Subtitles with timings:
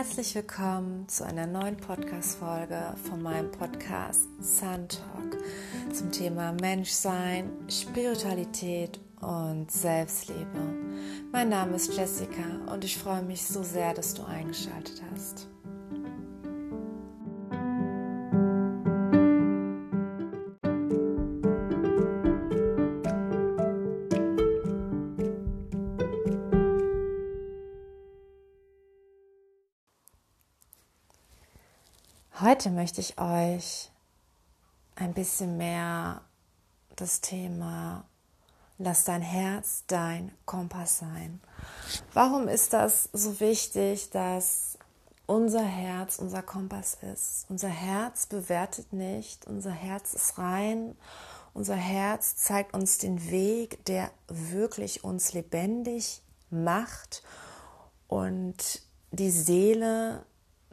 [0.00, 5.36] Herzlich willkommen zu einer neuen Podcast-Folge von meinem Podcast Sun Talk
[5.92, 10.74] zum Thema Menschsein, Spiritualität und Selbstliebe.
[11.32, 15.46] Mein Name ist Jessica und ich freue mich so sehr, dass du eingeschaltet hast.
[32.42, 33.90] Heute möchte ich euch
[34.94, 36.22] ein bisschen mehr
[36.96, 38.04] das Thema
[38.78, 41.42] Lass dein Herz dein Kompass sein.
[42.14, 44.78] Warum ist das so wichtig, dass
[45.26, 47.44] unser Herz unser Kompass ist?
[47.50, 50.96] Unser Herz bewertet nicht, unser Herz ist rein,
[51.52, 57.22] unser Herz zeigt uns den Weg, der wirklich uns lebendig macht
[58.08, 60.24] und die Seele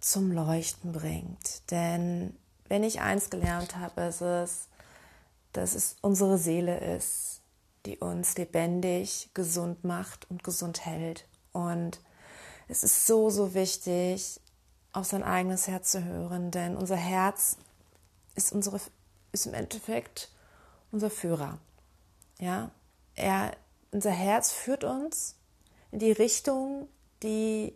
[0.07, 1.69] zum Leuchten bringt.
[1.69, 2.35] Denn
[2.67, 4.67] wenn ich eins gelernt habe, ist es,
[5.51, 7.41] dass es unsere Seele ist,
[7.85, 11.25] die uns lebendig, gesund macht und gesund hält.
[11.51, 11.99] Und
[12.67, 14.39] es ist so, so wichtig,
[14.93, 17.57] auf sein eigenes Herz zu hören, denn unser Herz
[18.35, 18.79] ist, unsere,
[19.31, 20.31] ist im Endeffekt
[20.91, 21.59] unser Führer.
[22.39, 22.71] Ja,
[23.15, 23.51] er,
[23.91, 25.35] unser Herz führt uns
[25.91, 26.87] in die Richtung,
[27.23, 27.73] die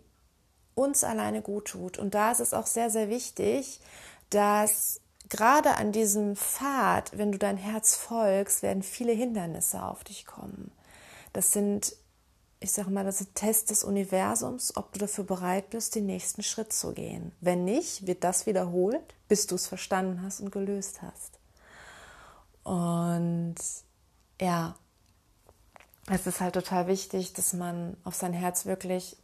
[0.82, 1.98] uns alleine gut tut.
[1.98, 3.80] Und da ist es auch sehr, sehr wichtig,
[4.30, 10.26] dass gerade an diesem Pfad, wenn du dein Herz folgst, werden viele Hindernisse auf dich
[10.26, 10.72] kommen.
[11.34, 11.96] Das sind,
[12.60, 16.44] ich sage mal, das ist Test des Universums, ob du dafür bereit bist, den nächsten
[16.44, 17.32] Schritt zu gehen.
[17.40, 21.40] Wenn nicht, wird das wiederholt, bis du es verstanden hast und gelöst hast.
[22.64, 23.56] Und
[24.40, 24.76] ja,
[26.10, 29.18] es ist halt total wichtig, dass man auf sein Herz wirklich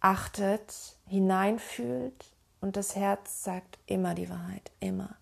[0.00, 2.24] achtet, hineinfühlt
[2.60, 5.16] und das Herz sagt immer die Wahrheit, immer.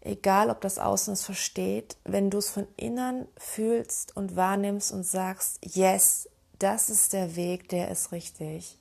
[0.00, 5.04] Egal, ob das Außen es versteht, wenn du es von innen fühlst und wahrnimmst und
[5.04, 6.28] sagst, yes,
[6.58, 8.78] das ist der Weg, der ist richtig,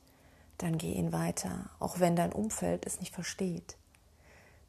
[0.57, 3.78] dann geh ihn weiter, auch wenn dein Umfeld es nicht versteht.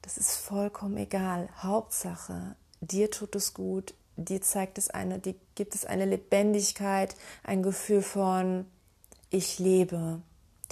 [0.02, 1.48] Das ist vollkommen egal.
[1.62, 7.62] Hauptsache, dir tut es gut, dir zeigt es eine, dir gibt es eine Lebendigkeit, ein
[7.62, 8.66] Gefühl von
[9.30, 10.20] ich lebe,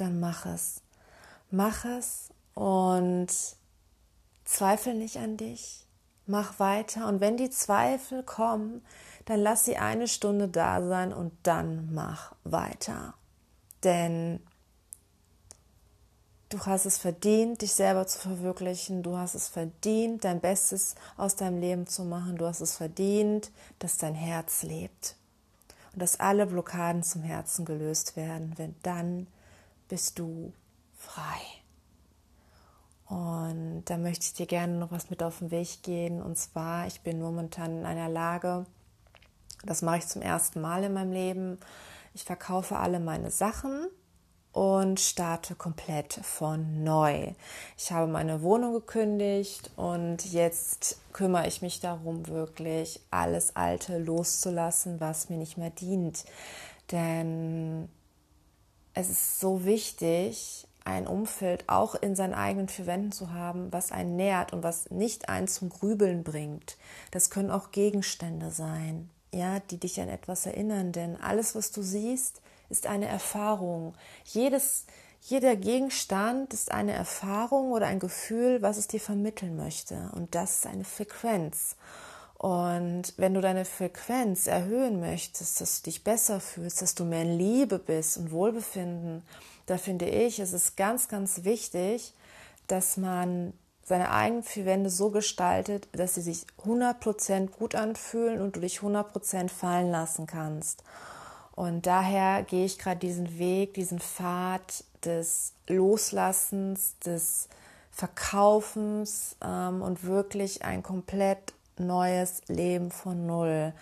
[0.01, 0.83] dann mach es.
[1.51, 3.29] Mach es und
[4.45, 5.87] zweifel nicht an dich.
[6.27, 8.83] Mach weiter und wenn die Zweifel kommen,
[9.25, 13.15] dann lass sie eine Stunde da sein und dann mach weiter.
[13.83, 14.41] Denn
[16.49, 19.03] du hast es verdient, dich selber zu verwirklichen.
[19.03, 22.37] Du hast es verdient, dein Bestes aus deinem Leben zu machen.
[22.37, 25.17] Du hast es verdient, dass dein Herz lebt
[25.93, 29.27] und dass alle Blockaden zum Herzen gelöst werden, wenn dann
[29.91, 30.55] bist du
[30.97, 31.41] frei.
[33.07, 36.23] Und da möchte ich dir gerne noch was mit auf den Weg gehen.
[36.23, 38.65] Und zwar, ich bin momentan in einer Lage,
[39.65, 41.59] das mache ich zum ersten Mal in meinem Leben.
[42.15, 43.89] Ich verkaufe alle meine Sachen
[44.53, 47.35] und starte komplett von neu.
[47.77, 55.01] Ich habe meine Wohnung gekündigt und jetzt kümmere ich mich darum, wirklich alles Alte loszulassen,
[55.01, 56.25] was mir nicht mehr dient.
[56.93, 57.89] Denn
[58.95, 63.93] es ist so wichtig, ein Umfeld auch in seinen eigenen vier Wänden zu haben, was
[63.93, 66.77] einen nährt und was nicht einen zum Grübeln bringt.
[67.11, 71.83] Das können auch Gegenstände sein, ja, die dich an etwas erinnern, denn alles, was du
[71.83, 73.95] siehst, ist eine Erfahrung.
[74.25, 74.87] Jedes,
[75.23, 80.11] jeder Gegenstand ist eine Erfahrung oder ein Gefühl, was es dir vermitteln möchte.
[80.15, 81.77] Und das ist eine Frequenz.
[82.41, 87.21] Und wenn du deine Frequenz erhöhen möchtest, dass du dich besser fühlst, dass du mehr
[87.21, 89.23] in Liebe bist und Wohlbefinden,
[89.67, 92.15] da finde ich, es ist ganz, ganz wichtig,
[92.67, 93.53] dass man
[93.85, 98.79] seine eigenen vier Wände so gestaltet, dass sie sich 100% gut anfühlen und du dich
[98.79, 100.83] 100% fallen lassen kannst.
[101.55, 107.51] Und daher gehe ich gerade diesen Weg, diesen Pfad des Loslassens, des
[107.91, 111.53] Verkaufens ähm, und wirklich ein komplett
[111.87, 113.73] neues Leben von Null.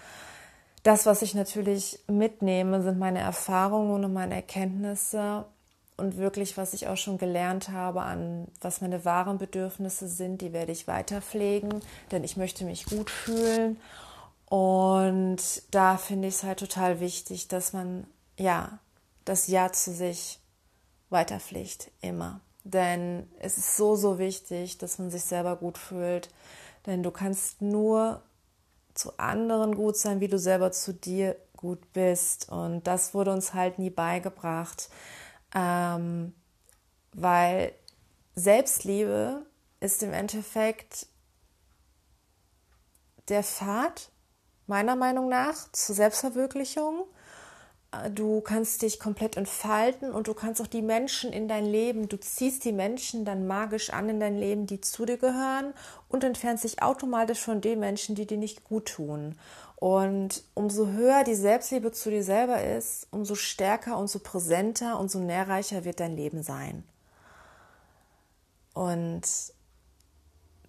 [0.83, 5.45] Das, was ich natürlich mitnehme, sind meine Erfahrungen und meine Erkenntnisse
[5.97, 10.53] und wirklich, was ich auch schon gelernt habe, an was meine wahren Bedürfnisse sind, die
[10.53, 11.81] werde ich weiter pflegen,
[12.13, 13.79] denn ich möchte mich gut fühlen.
[14.47, 15.39] Und
[15.73, 18.07] da finde ich es halt total wichtig, dass man
[18.39, 18.79] ja
[19.25, 20.39] das Ja zu sich
[21.11, 22.41] weiterpflegt, immer.
[22.65, 26.31] Denn es ist so, so wichtig, dass man sich selber gut fühlt,
[26.87, 28.23] denn du kannst nur
[28.95, 32.51] zu anderen gut sein, wie du selber zu dir gut bist.
[32.51, 34.89] Und das wurde uns halt nie beigebracht.
[35.55, 36.35] Ähm,
[37.13, 37.73] weil
[38.35, 39.47] Selbstliebe
[39.81, 41.07] ist im Endeffekt
[43.29, 44.11] der Pfad,
[44.67, 47.05] meiner Meinung nach, zur Selbstverwirklichung.
[48.15, 52.21] Du kannst dich komplett entfalten und du kannst auch die Menschen in dein Leben, du
[52.21, 55.73] ziehst die Menschen dann magisch an in dein Leben, die zu dir gehören
[56.11, 59.39] und entfernst dich automatisch von den Menschen, die dir nicht gut tun.
[59.77, 65.87] Und umso höher die Selbstliebe zu dir selber ist, umso stärker, umso präsenter, umso nährreicher
[65.87, 66.85] wird dein Leben sein.
[68.75, 69.23] Und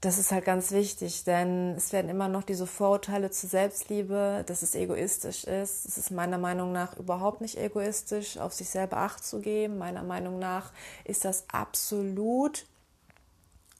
[0.01, 4.61] das ist halt ganz wichtig, denn es werden immer noch diese Vorurteile zur Selbstliebe, dass
[4.61, 5.85] es egoistisch ist.
[5.85, 9.77] Es ist meiner Meinung nach überhaupt nicht egoistisch, auf sich selber Acht zu geben.
[9.77, 10.71] Meiner Meinung nach
[11.03, 12.65] ist das absolut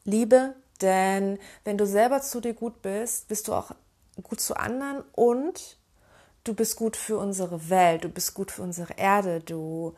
[0.03, 3.71] Liebe, denn wenn du selber zu dir gut bist, bist du auch
[4.21, 5.77] gut zu anderen und
[6.43, 9.93] du bist gut für unsere Welt, du bist gut für unsere Erde, du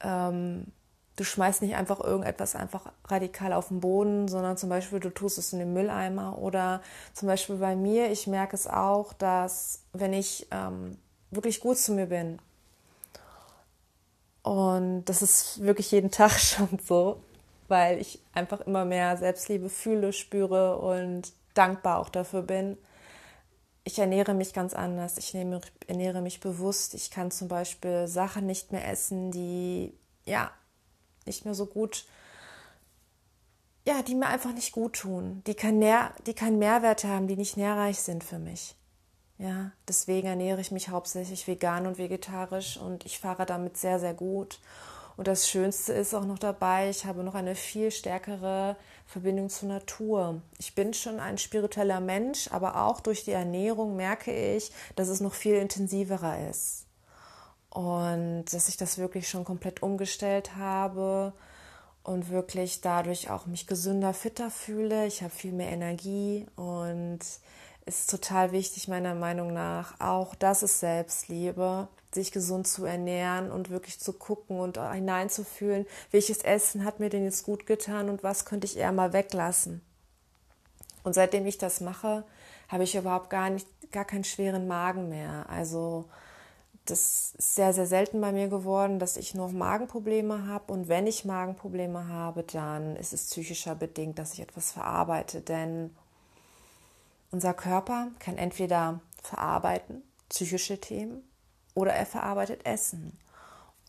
[0.00, 0.72] ähm,
[1.16, 5.38] du schmeißt nicht einfach irgendetwas einfach radikal auf den Boden, sondern zum Beispiel du tust
[5.38, 6.82] es in den Mülleimer oder
[7.14, 10.98] zum Beispiel bei mir, ich merke es auch, dass wenn ich ähm,
[11.30, 12.38] wirklich gut zu mir bin
[14.46, 17.20] und das ist wirklich jeden Tag schon so,
[17.66, 22.78] weil ich einfach immer mehr Selbstliebe fühle, spüre und dankbar auch dafür bin.
[23.82, 25.18] Ich ernähre mich ganz anders.
[25.18, 26.94] Ich ernähre mich bewusst.
[26.94, 29.92] Ich kann zum Beispiel Sachen nicht mehr essen, die
[30.24, 30.52] ja
[31.26, 32.06] nicht mehr so gut,
[33.86, 37.36] ja, die mir einfach nicht gut tun, die, kein Nähr, die keinen Mehrwert haben, die
[37.36, 38.74] nicht nährreich sind für mich.
[39.38, 44.14] Ja, deswegen ernähre ich mich hauptsächlich vegan und vegetarisch und ich fahre damit sehr, sehr
[44.14, 44.60] gut.
[45.16, 48.76] Und das Schönste ist auch noch dabei, ich habe noch eine viel stärkere
[49.06, 50.42] Verbindung zur Natur.
[50.58, 55.20] Ich bin schon ein spiritueller Mensch, aber auch durch die Ernährung merke ich, dass es
[55.20, 56.85] noch viel intensiverer ist
[57.76, 61.34] und dass ich das wirklich schon komplett umgestellt habe
[62.04, 65.06] und wirklich dadurch auch mich gesünder, fitter fühle.
[65.06, 67.42] Ich habe viel mehr Energie und es
[67.84, 73.68] ist total wichtig meiner Meinung nach auch, das ist Selbstliebe, sich gesund zu ernähren und
[73.68, 78.46] wirklich zu gucken und hineinzufühlen, welches Essen hat mir denn jetzt gut getan und was
[78.46, 79.82] könnte ich eher mal weglassen.
[81.04, 82.24] Und seitdem ich das mache,
[82.68, 85.44] habe ich überhaupt gar nicht, gar keinen schweren Magen mehr.
[85.50, 86.06] Also
[86.86, 90.72] das ist sehr, sehr selten bei mir geworden, dass ich noch Magenprobleme habe.
[90.72, 95.40] Und wenn ich Magenprobleme habe, dann ist es psychischer bedingt, dass ich etwas verarbeite.
[95.40, 95.94] Denn
[97.30, 101.22] unser Körper kann entweder verarbeiten, psychische Themen,
[101.74, 103.18] oder er verarbeitet Essen.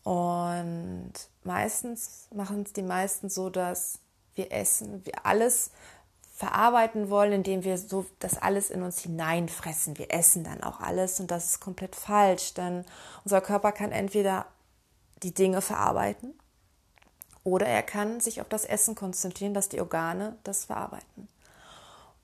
[0.04, 1.12] Und
[1.44, 3.98] meistens machen es die meisten so, dass
[4.34, 5.70] wir essen, wir alles
[6.38, 9.98] verarbeiten wollen, indem wir so das alles in uns hineinfressen.
[9.98, 12.84] Wir essen dann auch alles und das ist komplett falsch, denn
[13.24, 14.46] unser Körper kann entweder
[15.24, 16.38] die Dinge verarbeiten
[17.42, 21.26] oder er kann sich auf das Essen konzentrieren, dass die Organe das verarbeiten.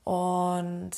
[0.04, 0.92] Und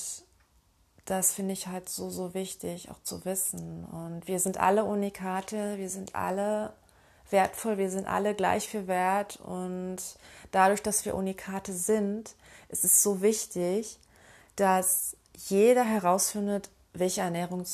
[1.07, 3.87] das finde ich halt so, so wichtig auch zu wissen.
[3.87, 6.75] Und wir sind alle Unikate, wir sind alle
[7.31, 9.99] wertvoll, wir sind alle gleich viel wert und
[10.53, 12.35] dadurch, dass wir Unikate sind,
[12.69, 13.99] es ist so wichtig,
[14.57, 17.65] dass jeder herausfindet, welche Ernährung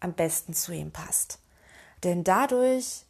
[0.00, 1.38] am besten zu ihm passt.
[2.04, 3.04] Denn dadurch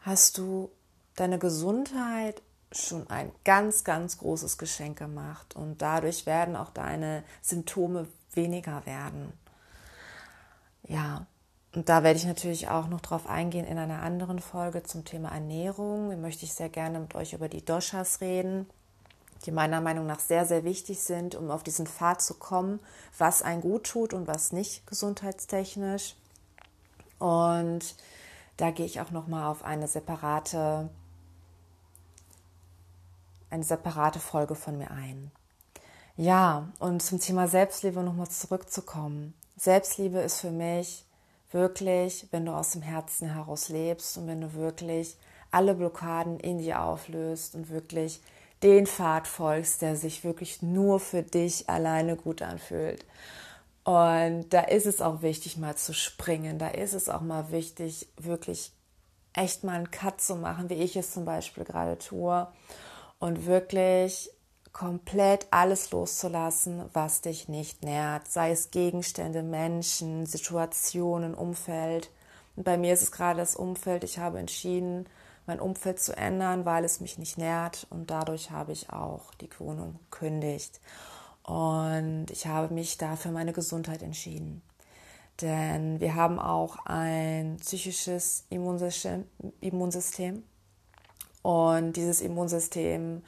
[0.00, 0.70] hast du
[1.16, 2.42] deine Gesundheit
[2.72, 9.32] schon ein ganz, ganz großes Geschenk gemacht und dadurch werden auch deine Symptome weniger werden.
[10.84, 11.26] Ja,
[11.74, 15.30] und da werde ich natürlich auch noch drauf eingehen in einer anderen Folge zum Thema
[15.30, 16.10] Ernährung.
[16.10, 18.66] Da möchte ich sehr gerne mit euch über die Doshas reden
[19.46, 22.80] die meiner Meinung nach sehr, sehr wichtig sind, um auf diesen Pfad zu kommen,
[23.16, 26.14] was ein gut tut und was nicht gesundheitstechnisch.
[27.18, 27.94] Und
[28.56, 30.90] da gehe ich auch noch mal auf eine separate
[33.48, 35.32] eine separate Folge von mir ein.
[36.16, 39.34] Ja, und zum Thema Selbstliebe nochmal zurückzukommen.
[39.56, 41.04] Selbstliebe ist für mich
[41.50, 45.16] wirklich, wenn du aus dem Herzen heraus lebst und wenn du wirklich
[45.50, 48.20] alle Blockaden in dir auflöst und wirklich
[48.62, 53.04] den Pfad folgst, der sich wirklich nur für dich alleine gut anfühlt.
[53.84, 56.58] Und da ist es auch wichtig, mal zu springen.
[56.58, 58.72] Da ist es auch mal wichtig, wirklich
[59.32, 62.46] echt mal einen Cut zu machen, wie ich es zum Beispiel gerade tue.
[63.18, 64.30] Und wirklich
[64.72, 68.28] komplett alles loszulassen, was dich nicht nährt.
[68.28, 72.10] Sei es Gegenstände, Menschen, Situationen, Umfeld.
[72.56, 74.04] Und bei mir ist es gerade das Umfeld.
[74.04, 75.06] Ich habe entschieden,
[75.46, 79.48] mein Umfeld zu ändern, weil es mich nicht nährt und dadurch habe ich auch die
[79.58, 80.80] Wohnung gekündigt.
[81.42, 84.62] Und ich habe mich da für meine Gesundheit entschieden.
[85.40, 89.24] Denn wir haben auch ein psychisches Immunsystem,
[89.60, 90.44] Immunsystem
[91.42, 93.22] Und dieses Immunsystem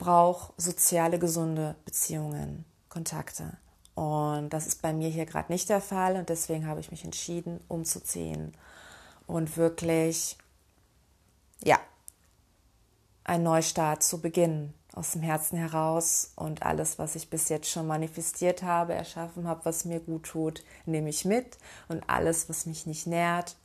[0.00, 3.56] braucht soziale, gesunde Beziehungen, Kontakte.
[3.94, 7.04] Und das ist bei mir hier gerade nicht der Fall und deswegen habe ich mich
[7.04, 8.52] entschieden, umzuziehen
[9.26, 10.38] und wirklich,
[11.62, 11.78] ja,
[13.24, 17.86] einen Neustart zu beginnen, aus dem Herzen heraus und alles, was ich bis jetzt schon
[17.86, 22.86] manifestiert habe, erschaffen habe, was mir gut tut, nehme ich mit und alles, was mich
[22.86, 23.56] nicht nährt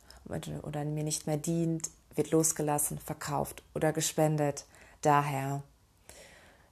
[0.62, 4.66] oder mir nicht mehr dient, wird losgelassen, verkauft oder gespendet.
[5.00, 5.62] Daher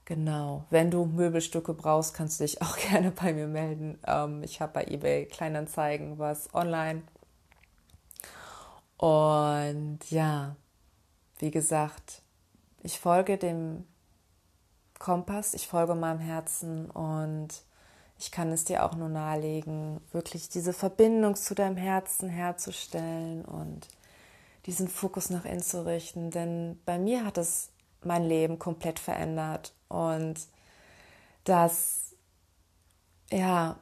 [0.05, 0.65] Genau.
[0.69, 3.99] Wenn du Möbelstücke brauchst, kannst du dich auch gerne bei mir melden.
[4.07, 7.01] Ähm, ich habe bei eBay Kleinanzeigen was online.
[8.97, 10.55] Und ja,
[11.39, 12.21] wie gesagt,
[12.81, 13.85] ich folge dem
[14.99, 17.49] Kompass, ich folge meinem Herzen und
[18.17, 23.89] ich kann es dir auch nur nahelegen, wirklich diese Verbindung zu deinem Herzen herzustellen und
[24.65, 26.31] diesen Fokus nach innen zu richten.
[26.31, 27.71] Denn bei mir hat es
[28.01, 30.35] mein Leben komplett verändert und
[31.43, 32.15] das,
[33.31, 33.77] ja,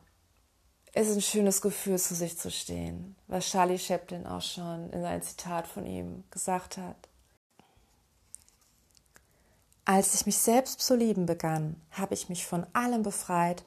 [0.93, 5.23] ist ein schönes Gefühl, zu sich zu stehen, was Charlie Chaplin auch schon in einem
[5.23, 6.95] Zitat von ihm gesagt hat.
[9.85, 13.63] Als ich mich selbst zu lieben begann, habe ich mich von allem befreit,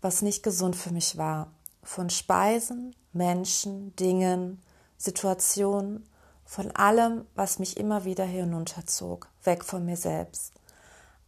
[0.00, 1.50] was nicht gesund für mich war.
[1.82, 4.62] Von Speisen, Menschen, Dingen,
[4.96, 6.08] Situationen,
[6.44, 10.57] von allem, was mich immer wieder hinunterzog, weg von mir selbst.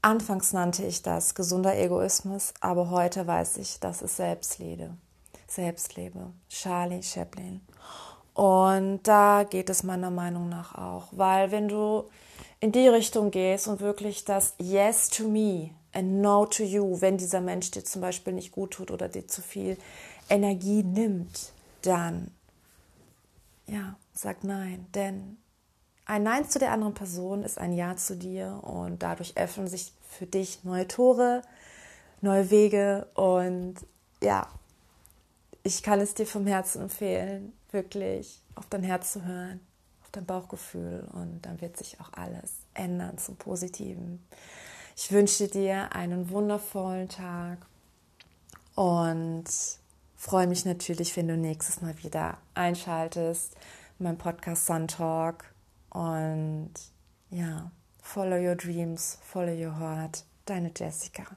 [0.03, 4.97] Anfangs nannte ich das gesunder Egoismus, aber heute weiß ich, dass es Selbstliebe.
[5.47, 6.33] Selbstliebe.
[6.49, 7.61] Charlie Chaplin.
[8.33, 12.09] Und da geht es meiner Meinung nach auch, weil wenn du
[12.61, 17.19] in die Richtung gehst und wirklich das Yes to me and No to you, wenn
[17.19, 19.77] dieser Mensch dir zum Beispiel nicht gut tut oder dir zu viel
[20.31, 21.53] Energie nimmt,
[21.83, 22.31] dann
[23.67, 25.39] ja, sag Nein, denn
[26.11, 29.93] ein Nein zu der anderen Person ist ein Ja zu dir und dadurch öffnen sich
[30.09, 31.43] für dich neue Tore,
[32.21, 33.77] neue Wege und
[34.21, 34.49] ja,
[35.63, 39.61] ich kann es dir vom Herzen empfehlen, wirklich auf dein Herz zu hören,
[40.03, 44.21] auf dein Bauchgefühl und dann wird sich auch alles ändern zum Positiven.
[44.97, 47.59] Ich wünsche dir einen wundervollen Tag
[48.75, 49.45] und
[50.17, 53.55] freue mich natürlich, wenn du nächstes Mal wieder einschaltest,
[54.01, 55.50] mein Podcast Sun Talk
[55.91, 56.73] und
[57.31, 57.71] ja,
[58.03, 60.25] follow your dreams, follow your heart.
[60.47, 61.37] Deine Jessica.